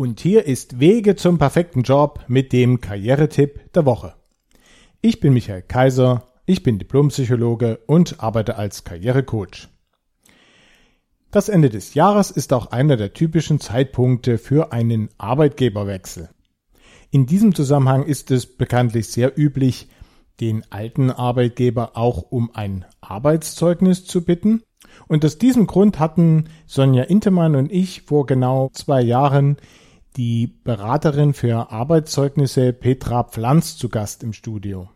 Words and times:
Und 0.00 0.20
hier 0.20 0.46
ist 0.46 0.78
Wege 0.78 1.16
zum 1.16 1.38
perfekten 1.38 1.82
Job 1.82 2.20
mit 2.28 2.52
dem 2.52 2.80
Karrieretipp 2.80 3.72
der 3.72 3.84
Woche. 3.84 4.14
Ich 5.00 5.18
bin 5.18 5.32
Michael 5.32 5.62
Kaiser, 5.62 6.22
ich 6.46 6.62
bin 6.62 6.78
Diplompsychologe 6.78 7.80
und 7.88 8.22
arbeite 8.22 8.54
als 8.54 8.84
Karrierecoach. 8.84 9.66
Das 11.32 11.48
Ende 11.48 11.68
des 11.68 11.94
Jahres 11.94 12.30
ist 12.30 12.52
auch 12.52 12.70
einer 12.70 12.96
der 12.96 13.12
typischen 13.12 13.58
Zeitpunkte 13.58 14.38
für 14.38 14.70
einen 14.70 15.08
Arbeitgeberwechsel. 15.18 16.28
In 17.10 17.26
diesem 17.26 17.52
Zusammenhang 17.52 18.04
ist 18.04 18.30
es 18.30 18.46
bekanntlich 18.46 19.08
sehr 19.08 19.36
üblich, 19.36 19.88
den 20.38 20.62
alten 20.70 21.10
Arbeitgeber 21.10 21.96
auch 21.96 22.22
um 22.22 22.54
ein 22.54 22.84
Arbeitszeugnis 23.00 24.04
zu 24.04 24.24
bitten. 24.24 24.62
Und 25.08 25.24
aus 25.24 25.38
diesem 25.38 25.66
Grund 25.66 25.98
hatten 25.98 26.44
Sonja 26.66 27.02
Intemann 27.02 27.56
und 27.56 27.72
ich 27.72 28.02
vor 28.02 28.26
genau 28.26 28.70
zwei 28.72 29.02
Jahren 29.02 29.56
die 30.18 30.48
Beraterin 30.48 31.32
für 31.32 31.70
Arbeitszeugnisse 31.70 32.72
Petra 32.72 33.22
Pflanz 33.22 33.76
zu 33.76 33.88
Gast 33.88 34.24
im 34.24 34.32
Studio. 34.32 34.90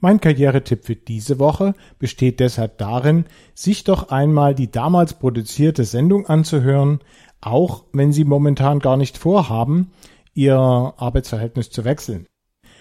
Mein 0.00 0.20
Karrieretipp 0.20 0.84
für 0.84 0.96
diese 0.96 1.38
Woche 1.38 1.74
besteht 2.00 2.40
deshalb 2.40 2.78
darin, 2.78 3.26
sich 3.54 3.84
doch 3.84 4.10
einmal 4.10 4.56
die 4.56 4.70
damals 4.70 5.14
produzierte 5.14 5.84
Sendung 5.84 6.26
anzuhören, 6.26 6.98
auch 7.40 7.84
wenn 7.92 8.12
Sie 8.12 8.24
momentan 8.24 8.80
gar 8.80 8.96
nicht 8.96 9.16
vorhaben, 9.16 9.92
Ihr 10.34 10.56
Arbeitsverhältnis 10.56 11.70
zu 11.70 11.84
wechseln. 11.84 12.26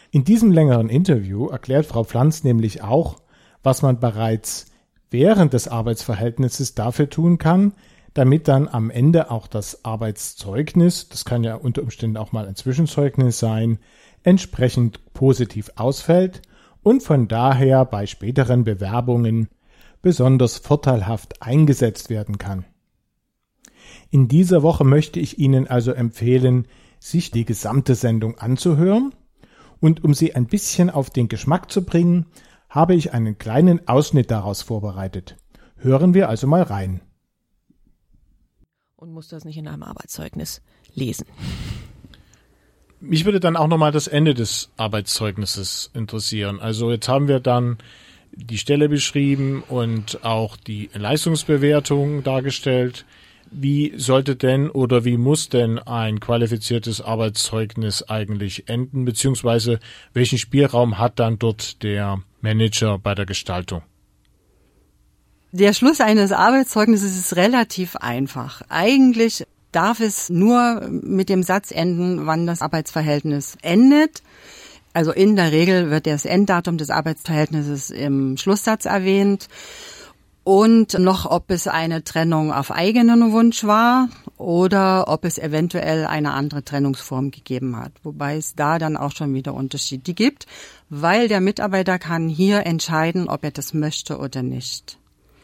In 0.10 0.24
diesem 0.24 0.52
längeren 0.52 0.90
Interview 0.90 1.48
erklärt 1.48 1.86
Frau 1.86 2.06
Pflanz 2.06 2.44
nämlich 2.44 2.82
auch, 2.82 3.18
was 3.62 3.84
man 3.84 4.00
bereits 4.00 4.72
während 5.12 5.54
des 5.54 5.68
Arbeitsverhältnisses 5.68 6.74
dafür 6.74 7.10
tun 7.10 7.38
kann, 7.38 7.74
damit 8.18 8.48
dann 8.48 8.68
am 8.68 8.90
Ende 8.90 9.30
auch 9.30 9.46
das 9.46 9.86
Arbeitszeugnis, 9.86 11.08
das 11.08 11.24
kann 11.24 11.44
ja 11.44 11.54
unter 11.54 11.84
Umständen 11.84 12.18
auch 12.18 12.32
mal 12.32 12.48
ein 12.48 12.56
Zwischenzeugnis 12.56 13.38
sein, 13.38 13.78
entsprechend 14.24 15.14
positiv 15.14 15.70
ausfällt 15.76 16.42
und 16.82 17.04
von 17.04 17.28
daher 17.28 17.86
bei 17.86 18.08
späteren 18.08 18.64
Bewerbungen 18.64 19.50
besonders 20.02 20.58
vorteilhaft 20.58 21.44
eingesetzt 21.44 22.10
werden 22.10 22.40
kann. 22.40 22.66
In 24.10 24.28
dieser 24.28 24.64
Woche 24.64 24.84
möchte 24.84 25.20
ich 25.20 25.38
Ihnen 25.38 25.68
also 25.68 25.92
empfehlen, 25.92 26.68
sich 27.00 27.30
die 27.30 27.46
gesamte 27.46 27.94
Sendung 27.94 28.40
anzuhören 28.40 29.14
und 29.80 30.04
um 30.04 30.16
Sie 30.16 30.34
ein 30.34 30.48
bisschen 30.48 30.90
auf 30.90 31.12
den 31.12 31.28
Geschmack 31.28 31.72
zu 31.72 31.86
bringen, 31.86 32.26
habe 32.68 32.96
ich 32.96 33.14
einen 33.14 33.38
kleinen 33.38 33.88
Ausschnitt 33.88 34.32
daraus 34.32 34.64
vorbereitet. 34.64 35.38
Hören 35.76 36.16
wir 36.16 36.30
also 36.30 36.48
mal 36.48 36.64
rein 36.64 37.02
und 38.98 39.12
muss 39.12 39.30
das 39.30 39.46
nicht 39.46 39.58
in 39.58 39.68
einem 39.68 39.84
Arbeitszeugnis 39.84 40.62
lesen. 40.94 41.26
Mich 43.00 43.26
würde 43.26 43.40
dann 43.40 43.56
auch 43.56 43.68
nochmal 43.68 43.92
das 43.92 44.08
Ende 44.08 44.34
des 44.34 44.72
Arbeitszeugnisses 44.76 45.92
interessieren. 45.94 46.60
Also 46.60 46.92
jetzt 46.92 47.08
haben 47.08 47.28
wir 47.28 47.40
dann 47.40 47.78
die 48.32 48.58
Stelle 48.58 48.90
beschrieben 48.90 49.64
und 49.68 50.24
auch 50.26 50.58
die 50.58 50.90
Leistungsbewertung 50.94 52.24
dargestellt. 52.24 53.06
Wie 53.52 53.94
sollte 53.98 54.36
denn 54.36 54.70
oder 54.70 55.06
wie 55.06 55.18
muss 55.18 55.48
denn 55.48 55.80
ein 55.80 56.20
qualifiziertes 56.20 57.00
Arbeitszeugnis 57.00 58.04
eigentlich 58.04 58.68
enden, 58.68 59.06
beziehungsweise 59.06 59.80
welchen 60.14 60.38
Spielraum 60.38 60.98
hat 60.98 61.20
dann 61.20 61.40
dort 61.40 61.84
der 61.84 62.22
Manager 62.42 62.98
bei 62.98 63.16
der 63.16 63.26
Gestaltung? 63.26 63.84
Der 65.54 65.72
Schluss 65.72 66.02
eines 66.02 66.34
Arbeitszeugnisses 66.34 67.18
ist 67.18 67.36
relativ 67.38 67.96
einfach. 67.96 68.62
Eigentlich 68.68 69.48
darf 69.72 70.02
es 70.02 70.30
nur 70.30 70.82
mit 70.90 71.30
dem 71.30 71.42
Satz 71.42 71.72
enden, 71.72 72.26
wann 72.26 72.46
das 72.46 72.62
Arbeitsverhältnis 72.62 73.58
endet. 73.62 74.24
Also 74.94 75.14
in 75.14 75.38
der 75.38 75.54
Regel 75.54 75.90
wird 75.90 76.06
das 76.06 76.26
Enddatum 76.26 76.78
des 76.78 76.90
Arbeitsverhältnisses 76.90 77.92
im 77.92 78.36
Schlusssatz 78.36 78.86
erwähnt 78.86 79.48
und 80.44 81.00
noch, 81.00 81.26
ob 81.26 81.50
es 81.50 81.68
eine 81.68 82.04
Trennung 82.04 82.52
auf 82.52 82.72
eigenen 82.72 83.32
Wunsch 83.32 83.64
war 83.64 84.10
oder 84.38 85.08
ob 85.08 85.24
es 85.24 85.38
eventuell 85.38 86.06
eine 86.06 86.34
andere 86.34 86.64
Trennungsform 86.64 87.32
gegeben 87.32 87.78
hat. 87.78 87.94
Wobei 88.04 88.36
es 88.36 88.56
da 88.56 88.80
dann 88.80 88.98
auch 88.98 89.12
schon 89.12 89.34
wieder 89.34 89.54
Unterschiede 89.54 90.14
gibt, 90.14 90.46
weil 90.90 91.30
der 91.30 91.40
Mitarbeiter 91.40 92.00
kann 92.00 92.28
hier 92.28 92.66
entscheiden, 92.66 93.30
ob 93.30 93.46
er 93.46 93.52
das 93.52 93.74
möchte 93.74 94.18
oder 94.18 94.44
nicht. 94.44 94.98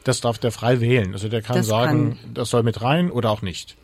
Das 0.04 0.22
darf 0.22 0.38
der 0.38 0.52
frei 0.52 0.82
wählen. 0.82 1.14
Also 1.14 1.30
der 1.30 1.42
kann 1.42 1.58
das 1.58 1.68
sagen, 1.68 2.18
kann, 2.22 2.34
das 2.34 2.50
soll 2.50 2.64
mit 2.64 2.82
rein 2.82 3.10
oder 3.10 3.32
auch 3.32 3.42
nicht. 3.42 3.76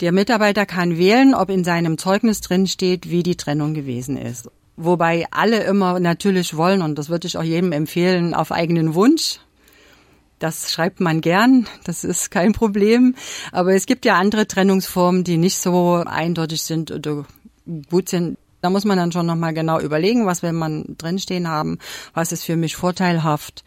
Der 0.00 0.12
Mitarbeiter 0.12 0.66
kann 0.66 0.98
wählen, 0.98 1.34
ob 1.34 1.48
in 1.48 1.64
seinem 1.64 1.96
Zeugnis 1.98 2.40
drin 2.40 2.66
steht, 2.66 3.10
wie 3.10 3.22
die 3.22 3.36
Trennung 3.36 3.74
gewesen 3.74 4.16
ist. 4.16 4.50
Wobei 4.76 5.26
alle 5.30 5.64
immer 5.64 5.98
natürlich 6.00 6.56
wollen, 6.56 6.82
und 6.82 6.98
das 6.98 7.08
würde 7.08 7.26
ich 7.26 7.38
auch 7.38 7.42
jedem 7.42 7.72
empfehlen, 7.72 8.34
auf 8.34 8.52
eigenen 8.52 8.94
Wunsch. 8.94 9.40
Das 10.38 10.70
schreibt 10.70 11.00
man 11.00 11.22
gern, 11.22 11.66
das 11.84 12.04
ist 12.04 12.30
kein 12.30 12.52
Problem. 12.52 13.14
Aber 13.52 13.74
es 13.74 13.86
gibt 13.86 14.04
ja 14.04 14.16
andere 14.16 14.46
Trennungsformen, 14.46 15.24
die 15.24 15.38
nicht 15.38 15.56
so 15.56 16.02
eindeutig 16.04 16.62
sind 16.62 16.90
oder 16.90 17.24
gut 17.90 18.10
sind. 18.10 18.36
Da 18.60 18.68
muss 18.68 18.84
man 18.84 18.98
dann 18.98 19.12
schon 19.12 19.24
nochmal 19.24 19.54
genau 19.54 19.80
überlegen, 19.80 20.26
was 20.26 20.42
will 20.42 20.52
man 20.52 20.96
drinstehen 20.98 21.48
haben, 21.48 21.78
was 22.12 22.32
ist 22.32 22.44
für 22.44 22.56
mich 22.56 22.76
vorteilhaft. 22.76 23.64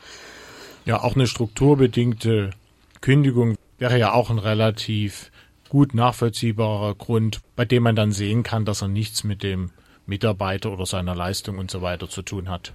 Ja, 0.89 1.03
auch 1.03 1.13
eine 1.13 1.27
strukturbedingte 1.27 2.50
Kündigung 3.00 3.57
wäre 3.77 4.00
ja 4.00 4.11
auch 4.11 4.31
ein 4.31 4.39
relativ 4.39 5.29
gut 5.69 5.94
nachvollziehbarer 5.94 6.95
Grund, 6.95 7.41
bei 7.55 7.63
dem 7.63 7.83
man 7.83 7.95
dann 7.95 8.11
sehen 8.11 8.41
kann, 8.41 8.66
dass 8.66 8.81
er 8.81 8.88
nichts 8.88 9.23
mit 9.23 9.44
dem 9.44 9.69
Mitarbeiter 10.07 10.72
oder 10.72 10.88
seiner 10.88 11.13
Leistung 11.13 11.59
und 11.59 11.69
so 11.69 11.83
weiter 11.83 12.09
zu 12.09 12.23
tun 12.23 12.50
hat. 12.50 12.73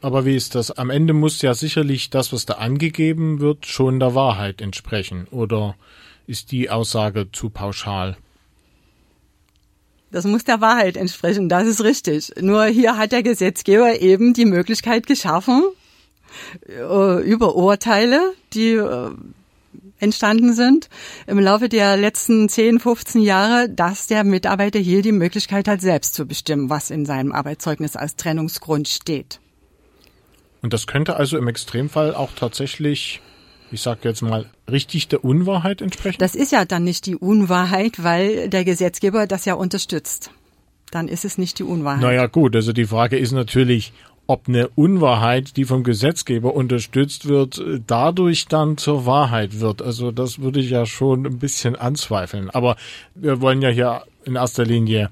Aber 0.00 0.26
wie 0.26 0.36
ist 0.36 0.54
das? 0.54 0.70
Am 0.70 0.90
Ende 0.90 1.12
muss 1.12 1.42
ja 1.42 1.54
sicherlich 1.54 2.10
das, 2.10 2.32
was 2.32 2.46
da 2.46 2.54
angegeben 2.54 3.40
wird, 3.40 3.66
schon 3.66 3.98
der 3.98 4.14
Wahrheit 4.14 4.60
entsprechen. 4.60 5.26
Oder 5.32 5.74
ist 6.28 6.52
die 6.52 6.70
Aussage 6.70 7.32
zu 7.32 7.50
pauschal? 7.50 8.16
Das 10.12 10.24
muss 10.24 10.44
der 10.44 10.60
Wahrheit 10.60 10.96
entsprechen, 10.96 11.48
das 11.48 11.66
ist 11.66 11.82
richtig. 11.82 12.30
Nur 12.40 12.66
hier 12.66 12.96
hat 12.96 13.10
der 13.10 13.24
Gesetzgeber 13.24 14.00
eben 14.00 14.34
die 14.34 14.44
Möglichkeit 14.44 15.08
geschaffen, 15.08 15.64
äh, 16.68 17.22
über 17.22 17.54
Urteile, 17.54 18.32
die 18.52 18.72
äh, 18.72 19.10
entstanden 20.00 20.54
sind 20.54 20.88
im 21.26 21.38
Laufe 21.38 21.68
der 21.68 21.96
letzten 21.96 22.48
10, 22.48 22.80
15 22.80 23.22
Jahre, 23.22 23.68
dass 23.68 24.06
der 24.06 24.24
Mitarbeiter 24.24 24.78
hier 24.78 25.02
die 25.02 25.12
Möglichkeit 25.12 25.68
hat, 25.68 25.80
selbst 25.80 26.14
zu 26.14 26.26
bestimmen, 26.26 26.70
was 26.70 26.90
in 26.90 27.06
seinem 27.06 27.32
Arbeitszeugnis 27.32 27.96
als 27.96 28.16
Trennungsgrund 28.16 28.88
steht. 28.88 29.40
Und 30.62 30.72
das 30.72 30.86
könnte 30.86 31.16
also 31.16 31.38
im 31.38 31.48
Extremfall 31.48 32.14
auch 32.14 32.32
tatsächlich, 32.32 33.20
ich 33.70 33.80
sage 33.80 34.00
jetzt 34.04 34.22
mal, 34.22 34.46
richtig 34.70 35.08
der 35.08 35.24
Unwahrheit 35.24 35.80
entsprechen? 35.80 36.18
Das 36.18 36.34
ist 36.34 36.52
ja 36.52 36.64
dann 36.64 36.84
nicht 36.84 37.06
die 37.06 37.16
Unwahrheit, 37.16 38.02
weil 38.02 38.48
der 38.48 38.64
Gesetzgeber 38.64 39.26
das 39.26 39.44
ja 39.44 39.54
unterstützt. 39.54 40.30
Dann 40.90 41.06
ist 41.06 41.24
es 41.24 41.38
nicht 41.38 41.58
die 41.58 41.64
Unwahrheit. 41.64 42.00
Naja 42.00 42.26
gut, 42.26 42.56
also 42.56 42.72
die 42.72 42.86
Frage 42.86 43.18
ist 43.18 43.32
natürlich, 43.32 43.92
ob 44.28 44.46
eine 44.46 44.68
Unwahrheit, 44.68 45.56
die 45.56 45.64
vom 45.64 45.82
Gesetzgeber 45.82 46.54
unterstützt 46.54 47.26
wird, 47.28 47.60
dadurch 47.86 48.46
dann 48.46 48.76
zur 48.76 49.06
Wahrheit 49.06 49.58
wird. 49.58 49.80
Also 49.80 50.12
das 50.12 50.38
würde 50.38 50.60
ich 50.60 50.68
ja 50.68 50.84
schon 50.84 51.26
ein 51.26 51.38
bisschen 51.38 51.76
anzweifeln. 51.76 52.50
Aber 52.50 52.76
wir 53.14 53.40
wollen 53.40 53.62
ja 53.62 53.70
hier 53.70 54.02
in 54.24 54.36
erster 54.36 54.66
Linie 54.66 55.10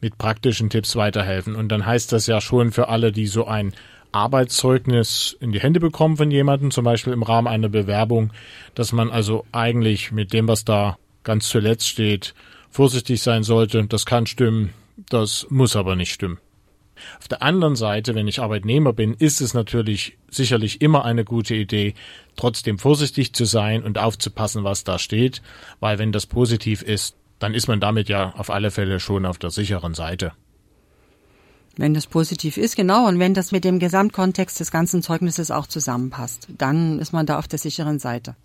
mit 0.00 0.16
praktischen 0.16 0.70
Tipps 0.70 0.96
weiterhelfen. 0.96 1.56
Und 1.56 1.68
dann 1.68 1.84
heißt 1.84 2.10
das 2.10 2.26
ja 2.26 2.40
schon 2.40 2.72
für 2.72 2.88
alle, 2.88 3.12
die 3.12 3.26
so 3.26 3.46
ein 3.46 3.74
Arbeitszeugnis 4.12 5.36
in 5.40 5.52
die 5.52 5.60
Hände 5.60 5.78
bekommen 5.78 6.16
von 6.16 6.30
jemandem, 6.30 6.70
zum 6.70 6.86
Beispiel 6.86 7.12
im 7.12 7.22
Rahmen 7.22 7.48
einer 7.48 7.68
Bewerbung, 7.68 8.32
dass 8.74 8.92
man 8.92 9.10
also 9.10 9.44
eigentlich 9.52 10.10
mit 10.10 10.32
dem, 10.32 10.48
was 10.48 10.64
da 10.64 10.96
ganz 11.22 11.50
zuletzt 11.50 11.86
steht, 11.86 12.34
vorsichtig 12.70 13.20
sein 13.20 13.42
sollte. 13.42 13.84
Das 13.84 14.06
kann 14.06 14.26
stimmen, 14.26 14.70
das 15.10 15.46
muss 15.50 15.76
aber 15.76 15.96
nicht 15.96 16.12
stimmen. 16.12 16.38
Auf 17.18 17.28
der 17.28 17.42
anderen 17.42 17.76
Seite, 17.76 18.14
wenn 18.14 18.28
ich 18.28 18.40
Arbeitnehmer 18.40 18.92
bin, 18.92 19.14
ist 19.14 19.40
es 19.40 19.54
natürlich 19.54 20.18
sicherlich 20.30 20.80
immer 20.80 21.04
eine 21.04 21.24
gute 21.24 21.54
Idee, 21.54 21.94
trotzdem 22.36 22.78
vorsichtig 22.78 23.32
zu 23.32 23.44
sein 23.44 23.82
und 23.82 23.98
aufzupassen, 23.98 24.64
was 24.64 24.84
da 24.84 24.98
steht, 24.98 25.42
weil 25.80 25.98
wenn 25.98 26.12
das 26.12 26.26
positiv 26.26 26.82
ist, 26.82 27.16
dann 27.38 27.54
ist 27.54 27.68
man 27.68 27.80
damit 27.80 28.08
ja 28.08 28.32
auf 28.36 28.50
alle 28.50 28.70
Fälle 28.70 29.00
schon 29.00 29.26
auf 29.26 29.38
der 29.38 29.50
sicheren 29.50 29.94
Seite. 29.94 30.32
Wenn 31.76 31.94
das 31.94 32.06
positiv 32.06 32.56
ist, 32.56 32.76
genau, 32.76 33.08
und 33.08 33.18
wenn 33.18 33.34
das 33.34 33.50
mit 33.50 33.64
dem 33.64 33.80
Gesamtkontext 33.80 34.60
des 34.60 34.70
ganzen 34.70 35.02
Zeugnisses 35.02 35.50
auch 35.50 35.66
zusammenpasst, 35.66 36.48
dann 36.56 37.00
ist 37.00 37.12
man 37.12 37.26
da 37.26 37.38
auf 37.38 37.48
der 37.48 37.58
sicheren 37.58 37.98
Seite. 37.98 38.36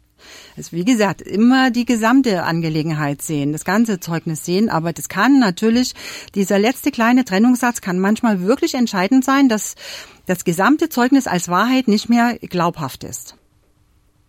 Also 0.57 0.71
wie 0.71 0.85
gesagt, 0.85 1.21
immer 1.21 1.71
die 1.71 1.85
gesamte 1.85 2.43
Angelegenheit 2.43 3.21
sehen, 3.21 3.51
das 3.51 3.65
ganze 3.65 3.99
Zeugnis 3.99 4.45
sehen, 4.45 4.69
aber 4.69 4.93
das 4.93 5.09
kann 5.09 5.39
natürlich, 5.39 5.93
dieser 6.35 6.59
letzte 6.59 6.91
kleine 6.91 7.25
Trennungssatz 7.25 7.81
kann 7.81 7.99
manchmal 7.99 8.41
wirklich 8.41 8.75
entscheidend 8.75 9.25
sein, 9.25 9.49
dass 9.49 9.75
das 10.25 10.43
gesamte 10.43 10.89
Zeugnis 10.89 11.27
als 11.27 11.47
Wahrheit 11.47 11.87
nicht 11.87 12.09
mehr 12.09 12.37
glaubhaft 12.39 13.03
ist. 13.03 13.35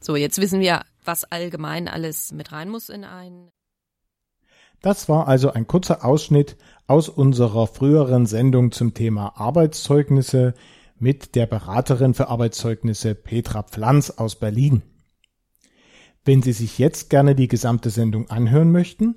So, 0.01 0.17
jetzt 0.17 0.41
wissen 0.41 0.61
wir, 0.61 0.83
was 1.05 1.25
allgemein 1.25 1.89
alles 1.89 2.33
mit 2.33 2.53
rein 2.53 2.71
muss 2.71 2.89
in 2.89 3.05
ein 3.05 3.51
Das 4.81 5.09
war 5.09 5.29
also 5.29 5.53
ein 5.53 5.67
kurzer 5.67 6.05
Ausschnitt 6.05 6.57
aus 6.87 7.09
unserer 7.09 7.67
früheren 7.67 8.27
Sendung 8.27 8.73
zum 8.73 8.95
Thema 8.95 9.35
Arbeitszeugnisse 9.37 10.55
mit 10.99 11.35
der 11.35 11.47
Beraterin 11.47 12.15
für 12.15 12.29
Arbeitszeugnisse 12.29 13.15
Petra 13.15 13.63
Pflanz 13.63 14.11
aus 14.11 14.37
Berlin. 14.37 14.83
Wenn 16.25 16.43
Sie 16.43 16.53
sich 16.53 16.79
jetzt 16.79 17.11
gerne 17.11 17.35
die 17.35 17.49
gesamte 17.49 17.91
Sendung 17.91 18.31
anhören 18.31 18.73
möchten, 18.73 19.17